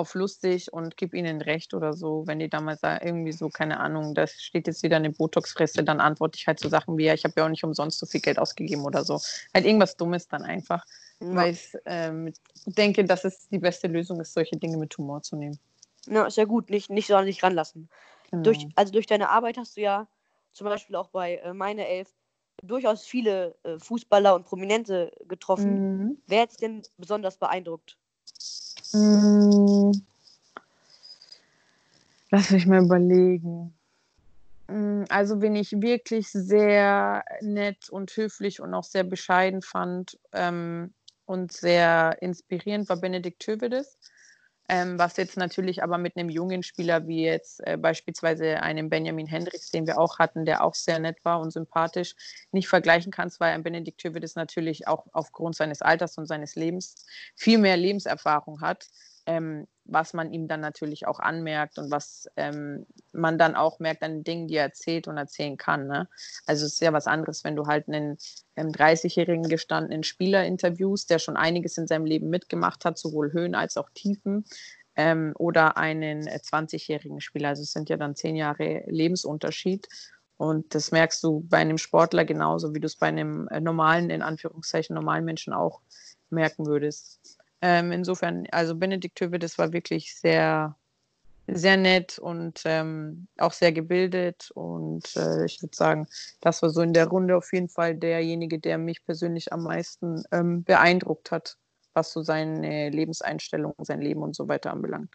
[0.00, 2.26] auf lustig und gib ihnen recht oder so.
[2.26, 6.00] Wenn die damals sagen, irgendwie so, keine Ahnung, da steht jetzt wieder eine Botox-Fresse, dann
[6.00, 8.20] antworte ich halt so Sachen wie, ja, ich habe ja auch nicht umsonst so viel
[8.20, 9.20] Geld ausgegeben oder so.
[9.54, 10.84] Halt irgendwas Dummes dann einfach.
[11.20, 11.34] Ja.
[11.34, 12.32] Weil ich ähm,
[12.66, 15.58] denke, dass es die beste Lösung ist, solche Dinge mit Humor zu nehmen.
[16.06, 17.88] Ja, ist ja gut, nicht, nicht so an dich ranlassen.
[18.30, 18.42] Genau.
[18.42, 20.08] Durch, also durch deine Arbeit hast du ja
[20.52, 22.08] zum Beispiel auch bei äh, Meine Elf
[22.62, 25.98] durchaus viele äh, Fußballer und Prominente getroffen.
[25.98, 26.18] Mhm.
[26.26, 27.96] Wer hat dich denn besonders beeindruckt?
[28.92, 29.92] Hm.
[32.32, 33.74] Lass mich mal überlegen.
[34.70, 40.94] Hm, also, wen ich wirklich sehr nett und höflich und auch sehr bescheiden fand ähm,
[41.26, 43.98] und sehr inspirierend, war Benedikt Tövedes.
[44.72, 49.26] Ähm, was jetzt natürlich aber mit einem jungen Spieler wie jetzt äh, beispielsweise einem Benjamin
[49.26, 52.14] Hendricks, den wir auch hatten, der auch sehr nett war und sympathisch,
[52.52, 57.04] nicht vergleichen kannst, weil ein Benedikt Tövedes natürlich auch aufgrund seines Alters und seines Lebens
[57.34, 58.86] viel mehr Lebenserfahrung hat
[59.30, 64.02] ähm, was man ihm dann natürlich auch anmerkt und was ähm, man dann auch merkt
[64.02, 65.86] an den Dingen, die er erzählt und erzählen kann.
[65.86, 66.08] Ne?
[66.46, 68.18] Also es ist ja was anderes, wenn du halt einen
[68.56, 73.54] ähm, 30-jährigen gestandenen Spieler interviewst, der schon einiges in seinem Leben mitgemacht hat, sowohl Höhen
[73.54, 74.44] als auch Tiefen,
[74.96, 77.50] ähm, oder einen 20-jährigen äh, Spieler.
[77.50, 79.88] Also es sind ja dann zehn Jahre Lebensunterschied.
[80.36, 84.10] Und das merkst du bei einem Sportler genauso, wie du es bei einem äh, normalen,
[84.10, 85.82] in Anführungszeichen normalen Menschen auch
[86.30, 87.39] merken würdest.
[87.62, 90.76] Ähm, insofern, also Benedikt Töwe, das war wirklich sehr,
[91.46, 94.50] sehr nett und ähm, auch sehr gebildet.
[94.54, 96.08] Und äh, ich würde sagen,
[96.40, 100.22] das war so in der Runde auf jeden Fall derjenige, der mich persönlich am meisten
[100.32, 101.56] ähm, beeindruckt hat,
[101.92, 105.10] was so seine Lebenseinstellung, sein Leben und so weiter anbelangt.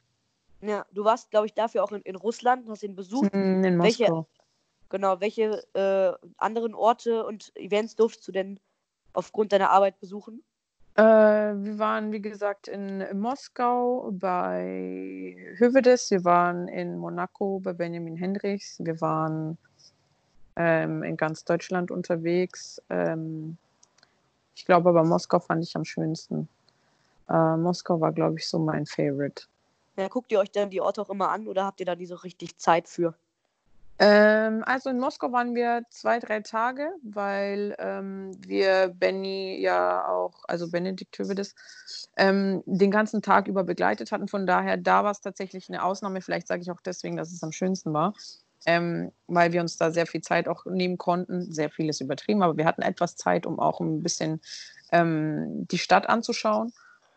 [0.62, 3.34] Ja, du warst, glaube ich, dafür auch in, in Russland, hast ihn besucht.
[3.34, 4.04] Hm, in Moskau.
[4.04, 4.26] Welche,
[4.90, 8.60] genau, welche äh, anderen Orte und Events durftest du denn
[9.14, 10.44] aufgrund deiner Arbeit besuchen?
[10.96, 18.16] Äh, wir waren, wie gesagt, in Moskau bei Hövedes, wir waren in Monaco bei Benjamin
[18.16, 19.58] Hendricks, wir waren
[20.56, 22.82] ähm, in ganz Deutschland unterwegs.
[22.90, 23.58] Ähm,
[24.56, 26.48] ich glaube aber Moskau fand ich am schönsten.
[27.30, 29.44] Äh, Moskau war, glaube ich, so mein Favorite.
[29.98, 32.06] Ja, guckt ihr euch dann die Orte auch immer an oder habt ihr da nie
[32.06, 33.16] so richtig Zeit für?
[33.98, 40.44] Ähm, also in Moskau waren wir zwei, drei Tage, weil ähm, wir Benny ja auch,
[40.48, 41.56] also Benedikt Tövedes,
[42.18, 44.28] ähm, den ganzen Tag über begleitet hatten.
[44.28, 46.22] Von daher, da war es tatsächlich eine Ausnahme.
[46.22, 48.14] Vielleicht sage ich auch deswegen, dass es am schönsten war,
[48.66, 51.50] ähm, weil wir uns da sehr viel Zeit auch nehmen konnten.
[51.54, 54.42] Sehr vieles übertrieben, aber wir hatten etwas Zeit, um auch ein bisschen
[54.92, 56.74] ähm, die Stadt anzuschauen.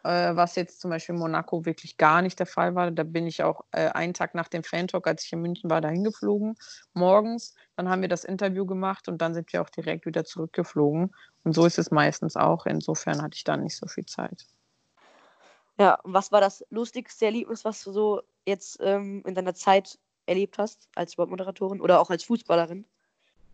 [0.08, 2.90] Äh, was jetzt zum Beispiel in Monaco wirklich gar nicht der Fall war.
[2.90, 5.82] Da bin ich auch äh, einen Tag nach dem Fan-Talk, als ich in München war,
[5.82, 6.56] dahin geflogen,
[6.94, 7.54] morgens.
[7.76, 11.14] Dann haben wir das Interview gemacht und dann sind wir auch direkt wieder zurückgeflogen.
[11.44, 12.64] Und so ist es meistens auch.
[12.64, 14.46] Insofern hatte ich dann nicht so viel Zeit.
[15.78, 19.98] Ja, und was war das lustigste Erlebnis, was du so jetzt ähm, in deiner Zeit
[20.24, 22.86] erlebt hast als Sportmoderatorin oder auch als Fußballerin?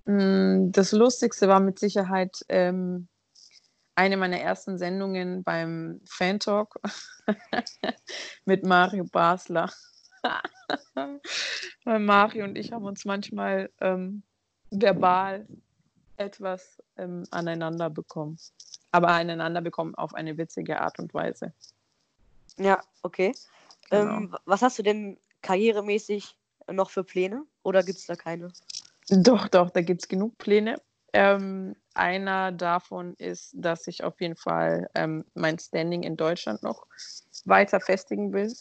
[0.05, 3.09] Mm, das Lustigste war mit Sicherheit ähm,
[3.97, 6.81] eine meiner ersten Sendungen beim Fan Talk
[8.45, 9.71] mit Mario Basler.
[11.85, 14.23] Weil Mario und ich haben uns manchmal ähm,
[14.71, 15.47] verbal
[16.17, 18.39] etwas ähm, aneinander bekommen.
[18.93, 21.53] Aber aneinander bekommen auf eine witzige Art und Weise.
[22.57, 23.35] Ja, okay.
[23.91, 24.17] Genau.
[24.17, 26.37] Ähm, was hast du denn karrieremäßig
[26.71, 28.53] noch für Pläne oder gibt es da keine?
[29.11, 30.81] Doch, doch, da gibt es genug Pläne.
[31.13, 36.87] Ähm, einer davon ist, dass ich auf jeden Fall ähm, mein Standing in Deutschland noch
[37.45, 38.53] weiter festigen will.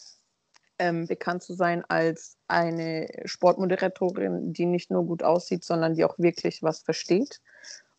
[0.80, 6.18] Ähm, bekannt zu sein als eine Sportmoderatorin, die nicht nur gut aussieht, sondern die auch
[6.18, 7.40] wirklich was versteht.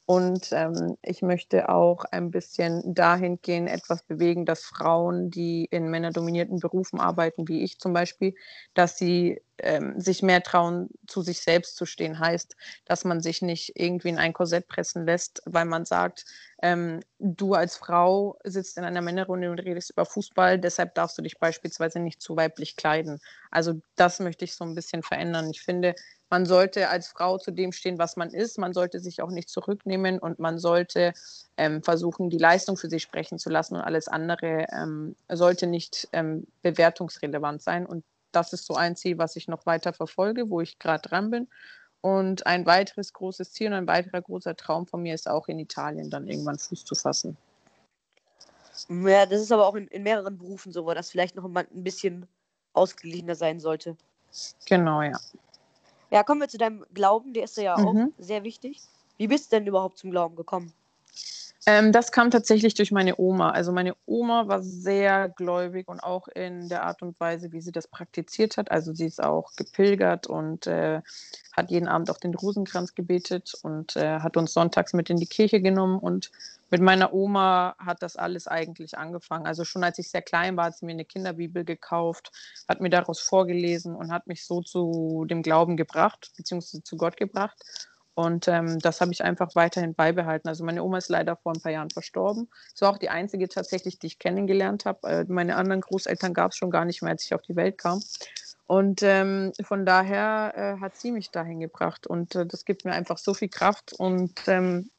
[0.07, 6.59] Und ähm, ich möchte auch ein bisschen dahingehend etwas bewegen, dass Frauen, die in männerdominierten
[6.59, 8.35] Berufen arbeiten, wie ich zum Beispiel,
[8.75, 12.19] dass sie ähm, sich mehr trauen, zu sich selbst zu stehen.
[12.19, 16.25] Heißt, dass man sich nicht irgendwie in ein Korsett pressen lässt, weil man sagt,
[16.61, 21.23] ähm, du als Frau sitzt in einer Männerrunde und redest über Fußball, deshalb darfst du
[21.23, 23.19] dich beispielsweise nicht zu weiblich kleiden.
[23.49, 25.49] Also das möchte ich so ein bisschen verändern.
[25.49, 25.95] Ich finde,
[26.29, 28.57] man sollte als Frau zu dem stehen, was man ist.
[28.57, 31.13] Man sollte sich auch nicht zurücknehmen und man sollte
[31.57, 36.07] ähm, versuchen, die Leistung für sich sprechen zu lassen und alles andere ähm, sollte nicht
[36.13, 37.85] ähm, bewertungsrelevant sein.
[37.85, 41.29] Und das ist so ein Ziel, was ich noch weiter verfolge, wo ich gerade dran
[41.29, 41.47] bin.
[42.01, 45.57] Und ein weiteres großes Ziel und ein weiterer großer Traum von mir ist auch in
[45.59, 47.37] Italien dann irgendwann Fuß zu fassen.
[48.89, 51.83] Ja, das ist aber auch in, in mehreren Berufen so, wo das vielleicht noch ein
[51.83, 52.27] bisschen
[52.73, 53.95] ausgeglichener sein sollte.
[54.65, 55.17] Genau, ja.
[56.15, 57.87] Ja, kommen wir zu deinem Glauben, der ist ja mhm.
[57.87, 58.79] auch sehr wichtig.
[59.17, 60.71] Wie bist du denn überhaupt zum Glauben gekommen?
[61.67, 63.49] Ähm, das kam tatsächlich durch meine Oma.
[63.49, 67.71] Also meine Oma war sehr gläubig und auch in der Art und Weise, wie sie
[67.71, 68.69] das praktiziert hat.
[68.69, 71.01] Also sie ist auch gepilgert und äh,
[71.53, 75.25] hat jeden Abend auch den Rosenkranz gebetet und äh, hat uns sonntags mit in die
[75.25, 75.97] Kirche genommen.
[75.97, 76.29] Und
[76.69, 79.47] mit meiner Oma hat das alles eigentlich angefangen.
[79.47, 82.31] Also schon als ich sehr klein war, hat sie mir eine Kinderbibel gekauft,
[82.69, 87.17] hat mir daraus vorgelesen und hat mich so zu dem Glauben gebracht, beziehungsweise zu Gott
[87.17, 87.57] gebracht.
[88.15, 90.47] Und ähm, das habe ich einfach weiterhin beibehalten.
[90.47, 92.47] Also meine Oma ist leider vor ein paar Jahren verstorben.
[92.71, 95.07] Das war auch die einzige tatsächlich, die ich kennengelernt habe.
[95.07, 97.77] Äh, meine anderen Großeltern gab es schon gar nicht mehr, als ich auf die Welt
[97.77, 98.01] kam.
[98.67, 102.07] Und ähm, von daher äh, hat sie mich dahin gebracht.
[102.07, 104.89] Und äh, das gibt mir einfach so viel Kraft und ähm,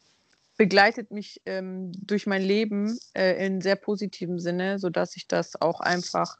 [0.58, 5.80] begleitet mich ähm, durch mein Leben äh, in sehr positivem Sinne, sodass ich das auch
[5.80, 6.36] einfach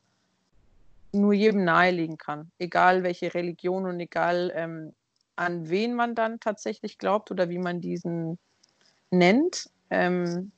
[1.12, 2.50] nur jedem nahelegen kann.
[2.58, 4.92] Egal welche Religion und egal ähm,
[5.36, 8.38] an wen man dann tatsächlich glaubt oder wie man diesen
[9.10, 9.70] nennt.
[9.90, 10.52] Ähm,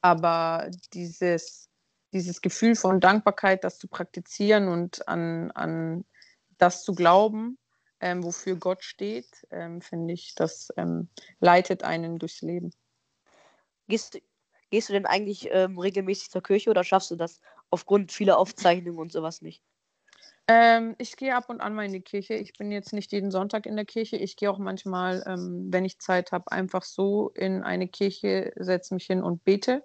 [0.00, 1.68] aber dieses,
[2.12, 6.04] dieses Gefühl von Dankbarkeit, das zu praktizieren und an, an
[6.58, 7.58] das zu glauben,
[8.00, 11.08] ähm, wofür Gott steht, ähm, finde ich, das ähm,
[11.40, 12.72] leitet einen durchs Leben.
[13.86, 14.20] Gehst,
[14.70, 17.40] gehst du denn eigentlich ähm, regelmäßig zur Kirche oder schaffst du das
[17.70, 19.62] aufgrund vieler Aufzeichnungen und sowas nicht?
[20.54, 22.34] Ähm, ich gehe ab und an mal in die Kirche.
[22.34, 24.16] Ich bin jetzt nicht jeden Sonntag in der Kirche.
[24.16, 28.92] Ich gehe auch manchmal, ähm, wenn ich Zeit habe, einfach so in eine Kirche, setze
[28.92, 29.82] mich hin und bete.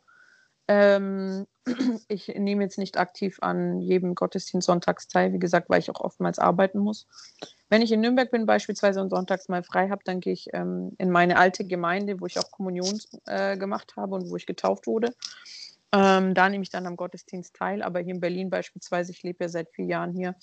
[0.68, 1.48] Ähm,
[2.10, 6.02] ich nehme jetzt nicht aktiv an jedem Gottesdienst sonntags teil, wie gesagt, weil ich auch
[6.02, 7.08] oftmals arbeiten muss.
[7.70, 10.92] Wenn ich in Nürnberg bin, beispielsweise und sonntags mal frei habe, dann gehe ich ähm,
[10.98, 14.86] in meine alte Gemeinde, wo ich auch Kommunion äh, gemacht habe und wo ich getauft
[14.86, 15.14] wurde.
[15.94, 19.46] Ähm, da nehme ich dann am Gottesdienst teil, aber hier in Berlin beispielsweise, ich lebe
[19.46, 20.36] ja seit vier Jahren hier,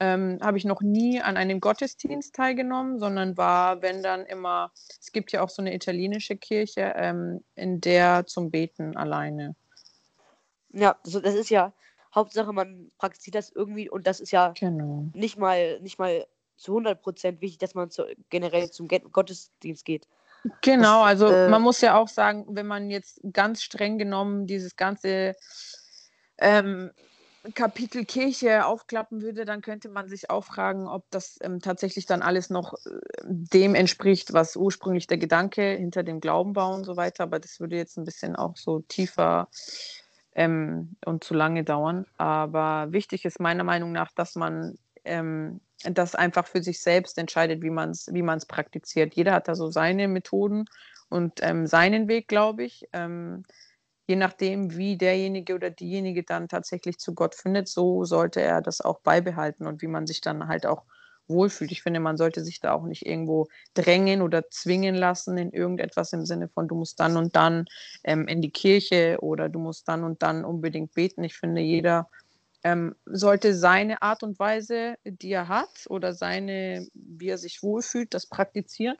[0.00, 5.12] ähm, habe ich noch nie an einem Gottesdienst teilgenommen, sondern war, wenn dann immer, es
[5.12, 9.54] gibt ja auch so eine italienische Kirche, ähm, in der zum Beten alleine.
[10.72, 11.72] Ja, also das ist ja,
[12.14, 15.06] Hauptsache man praktiziert das irgendwie und das ist ja genau.
[15.14, 20.06] nicht mal, nicht mal zu 100% wichtig, dass man zu, generell zum Gottesdienst geht.
[20.60, 24.76] Genau, also äh, man muss ja auch sagen, wenn man jetzt ganz streng genommen dieses
[24.76, 25.34] ganze
[26.38, 26.90] ähm,
[27.54, 32.22] Kapitel Kirche aufklappen würde, dann könnte man sich auch fragen, ob das ähm, tatsächlich dann
[32.22, 32.90] alles noch äh,
[33.24, 37.24] dem entspricht, was ursprünglich der Gedanke hinter dem Glauben war und so weiter.
[37.24, 39.48] Aber das würde jetzt ein bisschen auch so tiefer
[40.34, 42.06] ähm, und zu lange dauern.
[42.16, 47.62] Aber wichtig ist meiner Meinung nach, dass man ähm, das einfach für sich selbst entscheidet,
[47.62, 49.14] wie man es wie man's praktiziert.
[49.14, 50.64] Jeder hat da so seine Methoden
[51.08, 52.88] und ähm, seinen Weg, glaube ich.
[52.92, 53.44] Ähm,
[54.06, 58.80] je nachdem, wie derjenige oder diejenige dann tatsächlich zu Gott findet, so sollte er das
[58.80, 60.84] auch beibehalten und wie man sich dann halt auch
[61.28, 61.72] wohlfühlt.
[61.72, 66.12] Ich finde, man sollte sich da auch nicht irgendwo drängen oder zwingen lassen in irgendetwas
[66.12, 67.66] im Sinne von, du musst dann und dann
[68.04, 71.24] ähm, in die Kirche oder du musst dann und dann unbedingt beten.
[71.24, 72.08] Ich finde, jeder
[72.66, 78.12] ähm, sollte seine Art und Weise, die er hat oder seine, wie er sich wohlfühlt,
[78.12, 78.96] das praktizieren.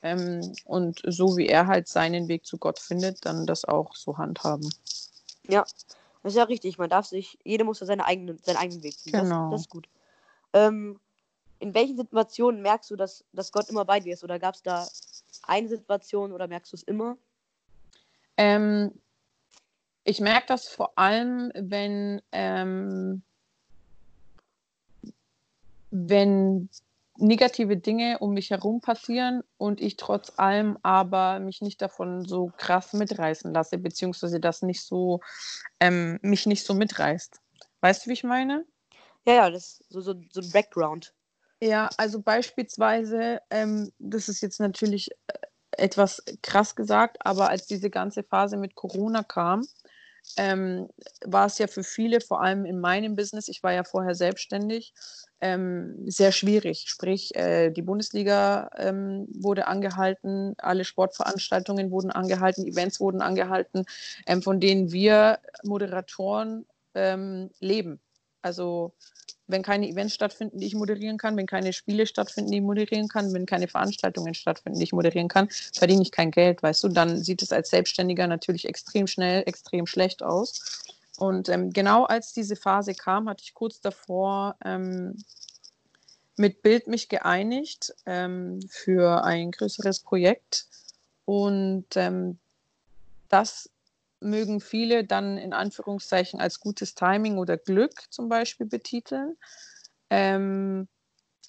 [0.00, 4.16] Ähm, und so wie er halt seinen Weg zu Gott findet, dann das auch so
[4.16, 4.72] handhaben.
[5.46, 5.66] Ja,
[6.22, 6.78] das ist ja richtig.
[6.78, 9.20] Man darf sich, jeder muss ja seine eigenen, seinen eigenen Weg finden.
[9.20, 9.50] Genau.
[9.50, 9.88] Das, das ist gut.
[10.54, 10.98] Ähm,
[11.58, 14.24] in welchen Situationen merkst du, dass, dass Gott immer bei dir ist?
[14.24, 14.88] Oder gab es da
[15.42, 17.18] eine Situation oder merkst du es immer?
[18.38, 18.90] Ähm,
[20.04, 23.22] ich merke das vor allem, wenn, ähm,
[25.90, 26.68] wenn
[27.18, 32.52] negative Dinge um mich herum passieren und ich trotz allem aber mich nicht davon so
[32.56, 35.20] krass mitreißen lasse, beziehungsweise das nicht so,
[35.78, 37.38] ähm, mich nicht so mitreißt.
[37.80, 38.64] Weißt du, wie ich meine?
[39.26, 41.12] Ja, ja, das ist so, so, so ein Background.
[41.60, 45.34] Ja, also beispielsweise, ähm, das ist jetzt natürlich äh,
[45.72, 49.64] etwas krass gesagt, aber als diese ganze Phase mit Corona kam,
[50.36, 50.88] ähm,
[51.24, 54.92] war es ja für viele, vor allem in meinem Business, ich war ja vorher selbstständig,
[55.40, 56.84] ähm, sehr schwierig.
[56.86, 63.84] Sprich, äh, die Bundesliga ähm, wurde angehalten, alle Sportveranstaltungen wurden angehalten, Events wurden angehalten,
[64.26, 68.00] ähm, von denen wir Moderatoren ähm, leben.
[68.42, 68.92] Also
[69.52, 73.08] wenn keine Events stattfinden, die ich moderieren kann, wenn keine Spiele stattfinden, die ich moderieren
[73.08, 76.88] kann, wenn keine Veranstaltungen stattfinden, die ich moderieren kann, verdiene ich kein Geld, weißt du,
[76.88, 80.82] dann sieht es als Selbstständiger natürlich extrem schnell, extrem schlecht aus.
[81.16, 85.22] Und ähm, genau als diese Phase kam, hatte ich kurz davor ähm,
[86.36, 90.66] mit Bild mich geeinigt ähm, für ein größeres Projekt.
[91.24, 92.38] Und ähm,
[93.28, 93.70] das
[94.22, 99.36] mögen viele dann in Anführungszeichen als gutes Timing oder Glück zum Beispiel betiteln.
[100.10, 100.88] Ähm,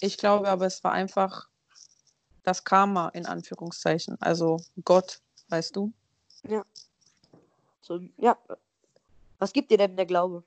[0.00, 1.48] ich glaube aber, es war einfach
[2.42, 5.92] das Karma in Anführungszeichen, also Gott, weißt du?
[6.46, 6.64] Ja.
[7.80, 8.38] So, ja.
[9.38, 10.44] Was gibt dir denn der Glaube?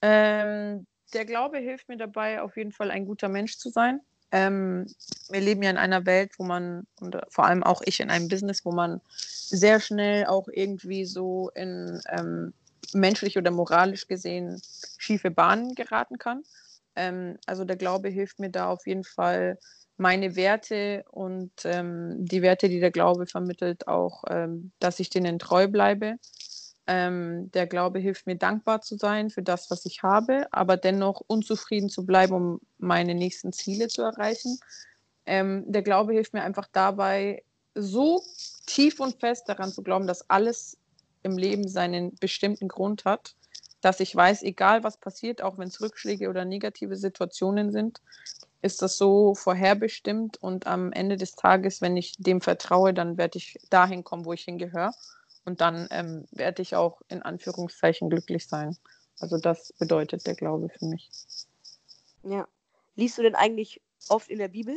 [0.00, 4.00] Ähm, der Glaube hilft mir dabei, auf jeden Fall ein guter Mensch zu sein.
[4.32, 4.86] Ähm,
[5.28, 8.28] wir leben ja in einer Welt, wo man, und vor allem auch ich in einem
[8.28, 12.54] Business, wo man sehr schnell auch irgendwie so in ähm,
[12.94, 14.60] menschlich oder moralisch gesehen
[14.98, 16.42] schiefe Bahnen geraten kann.
[16.96, 19.58] Ähm, also der Glaube hilft mir da auf jeden Fall,
[19.98, 25.38] meine Werte und ähm, die Werte, die der Glaube vermittelt, auch, ähm, dass ich denen
[25.38, 26.16] treu bleibe
[26.86, 31.22] ähm, der Glaube hilft mir dankbar zu sein für das, was ich habe, aber dennoch
[31.26, 34.58] unzufrieden zu bleiben, um meine nächsten Ziele zu erreichen.
[35.26, 38.22] Ähm, der Glaube hilft mir einfach dabei, so
[38.66, 40.76] tief und fest daran zu glauben, dass alles
[41.22, 43.36] im Leben seinen bestimmten Grund hat,
[43.80, 48.00] dass ich weiß, egal was passiert, auch wenn es Rückschläge oder negative Situationen sind,
[48.60, 53.38] ist das so vorherbestimmt und am Ende des Tages, wenn ich dem vertraue, dann werde
[53.38, 54.92] ich dahin kommen, wo ich hingehöre.
[55.44, 58.76] Und dann ähm, werde ich auch in Anführungszeichen glücklich sein.
[59.18, 61.10] Also das bedeutet der Glaube für mich.
[62.22, 62.46] Ja.
[62.94, 64.76] Liest du denn eigentlich oft in der Bibel?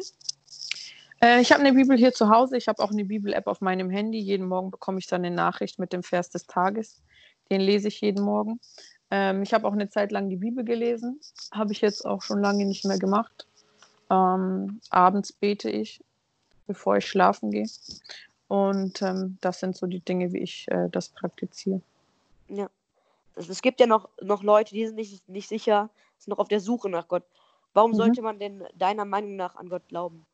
[1.21, 2.57] Äh, ich habe eine Bibel hier zu Hause.
[2.57, 4.19] Ich habe auch eine Bibel-App auf meinem Handy.
[4.19, 7.01] Jeden Morgen bekomme ich dann eine Nachricht mit dem Vers des Tages.
[7.51, 8.59] Den lese ich jeden Morgen.
[9.11, 11.19] Ähm, ich habe auch eine Zeit lang die Bibel gelesen.
[11.51, 13.47] Habe ich jetzt auch schon lange nicht mehr gemacht.
[14.09, 16.03] Ähm, abends bete ich,
[16.67, 17.67] bevor ich schlafen gehe.
[18.55, 21.81] Und ähm, das sind so die Dinge, wie ich äh, das praktiziere.
[22.47, 22.69] Ja.
[23.35, 26.47] Also es gibt ja noch, noch Leute, die sind nicht, nicht sicher, sind noch auf
[26.47, 27.23] der Suche nach Gott.
[27.73, 27.95] Warum mhm.
[27.95, 30.25] sollte man denn deiner Meinung nach an Gott glauben?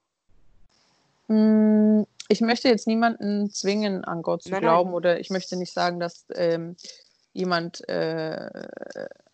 [1.29, 4.97] Hm, ich möchte jetzt niemanden zwingen, an Gott zu nein, glauben, nein.
[4.97, 6.75] oder ich möchte nicht sagen, dass ähm,
[7.33, 8.47] jemand äh,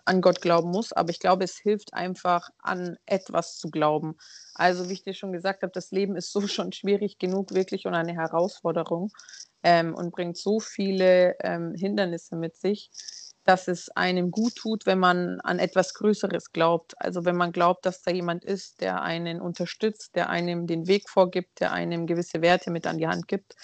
[0.08, 4.16] an Gott glauben muss, aber ich glaube, es hilft einfach, an etwas zu glauben.
[4.56, 7.86] Also, wie ich dir schon gesagt habe, das Leben ist so schon schwierig genug, wirklich
[7.86, 9.12] und eine Herausforderung
[9.64, 12.90] ähm, und bringt so viele ähm, Hindernisse mit sich,
[13.44, 16.94] dass es einem gut tut, wenn man an etwas Größeres glaubt.
[17.00, 21.10] Also, wenn man glaubt, dass da jemand ist, der einen unterstützt, der einem den Weg
[21.10, 23.56] vorgibt, der einem gewisse Werte mit an die Hand gibt,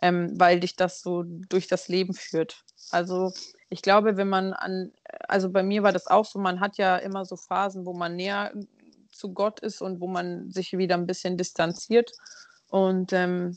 [0.00, 2.64] ähm, weil dich das so durch das Leben führt.
[2.90, 3.32] Also,
[3.72, 4.92] ich glaube, wenn man an,
[5.28, 8.16] also bei mir war das auch so, man hat ja immer so Phasen, wo man
[8.16, 8.52] näher
[9.10, 12.12] zu Gott ist und wo man sich wieder ein bisschen distanziert.
[12.68, 13.56] Und ähm,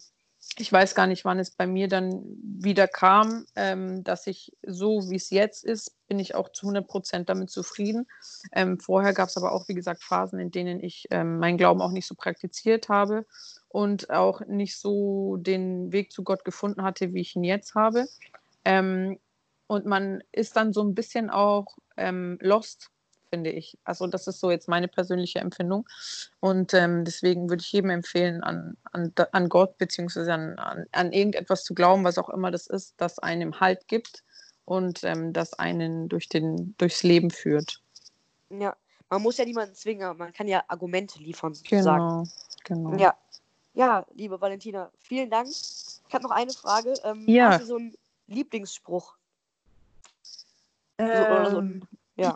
[0.58, 5.10] ich weiß gar nicht, wann es bei mir dann wieder kam, ähm, dass ich so,
[5.10, 8.08] wie es jetzt ist, bin ich auch zu 100 Prozent damit zufrieden.
[8.54, 11.82] Ähm, vorher gab es aber auch, wie gesagt, Phasen, in denen ich ähm, meinen Glauben
[11.82, 13.26] auch nicht so praktiziert habe
[13.68, 18.08] und auch nicht so den Weg zu Gott gefunden hatte, wie ich ihn jetzt habe.
[19.68, 22.92] Und man ist dann so ein bisschen auch ähm, lost,
[23.30, 23.78] finde ich.
[23.84, 25.88] Also das ist so jetzt meine persönliche Empfindung.
[26.40, 30.32] Und ähm, deswegen würde ich jedem empfehlen, an, an, an Gott bzw.
[30.32, 34.24] An, an, an irgendetwas zu glauben, was auch immer das ist, das einem Halt gibt
[34.66, 37.82] und ähm, das einen durch den, durchs Leben führt.
[38.50, 38.76] Ja,
[39.10, 42.30] man muss ja niemanden zwingen, man kann ja Argumente liefern, sozusagen.
[42.64, 42.98] Genau, genau.
[42.98, 43.16] Ja.
[43.74, 45.50] Ja, liebe Valentina, vielen Dank.
[45.50, 46.94] Ich habe noch eine Frage.
[47.04, 47.50] Ähm, Ja.
[47.50, 47.94] Hast du so einen
[48.28, 49.18] Lieblingsspruch?
[50.98, 52.34] So, Ähm, so ein, ja.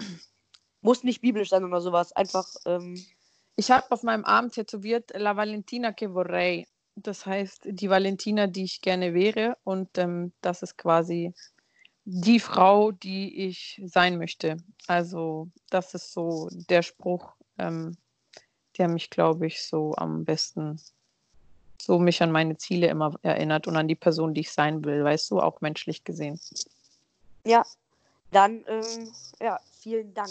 [0.82, 2.12] Muss nicht biblisch sein oder sowas.
[2.14, 3.04] Einfach, ähm,
[3.56, 6.66] Ich habe auf meinem Arm tätowiert La Valentina che vorrei.
[6.96, 9.58] Das heißt, die Valentina, die ich gerne wäre.
[9.64, 11.34] Und ähm, das ist quasi
[12.06, 14.58] die Frau, die ich sein möchte.
[14.88, 17.98] Also, das ist so der Spruch, ähm,
[18.78, 20.80] der mich, glaube ich, so am besten,
[21.82, 25.04] so mich an meine Ziele immer erinnert und an die Person, die ich sein will,
[25.04, 26.40] weißt du, auch menschlich gesehen.
[27.46, 27.66] ja.
[28.32, 29.12] Dann, ähm,
[29.42, 30.30] ja, vielen Dank.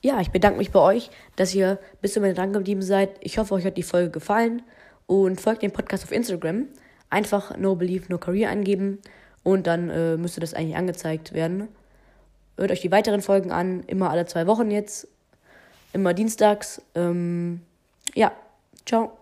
[0.00, 3.16] Ja, ich bedanke mich bei euch, dass ihr bis zum Ende dran geblieben seid.
[3.20, 4.62] Ich hoffe, euch hat die Folge gefallen
[5.06, 6.68] und folgt dem Podcast auf Instagram.
[7.10, 9.00] Einfach No Belief, No Career eingeben
[9.42, 11.68] und dann äh, müsste das eigentlich angezeigt werden.
[12.56, 15.08] Hört euch die weiteren Folgen an, immer alle zwei Wochen jetzt,
[15.92, 16.80] immer dienstags.
[16.94, 17.62] Ähm,
[18.14, 18.32] ja,
[18.84, 19.17] ciao.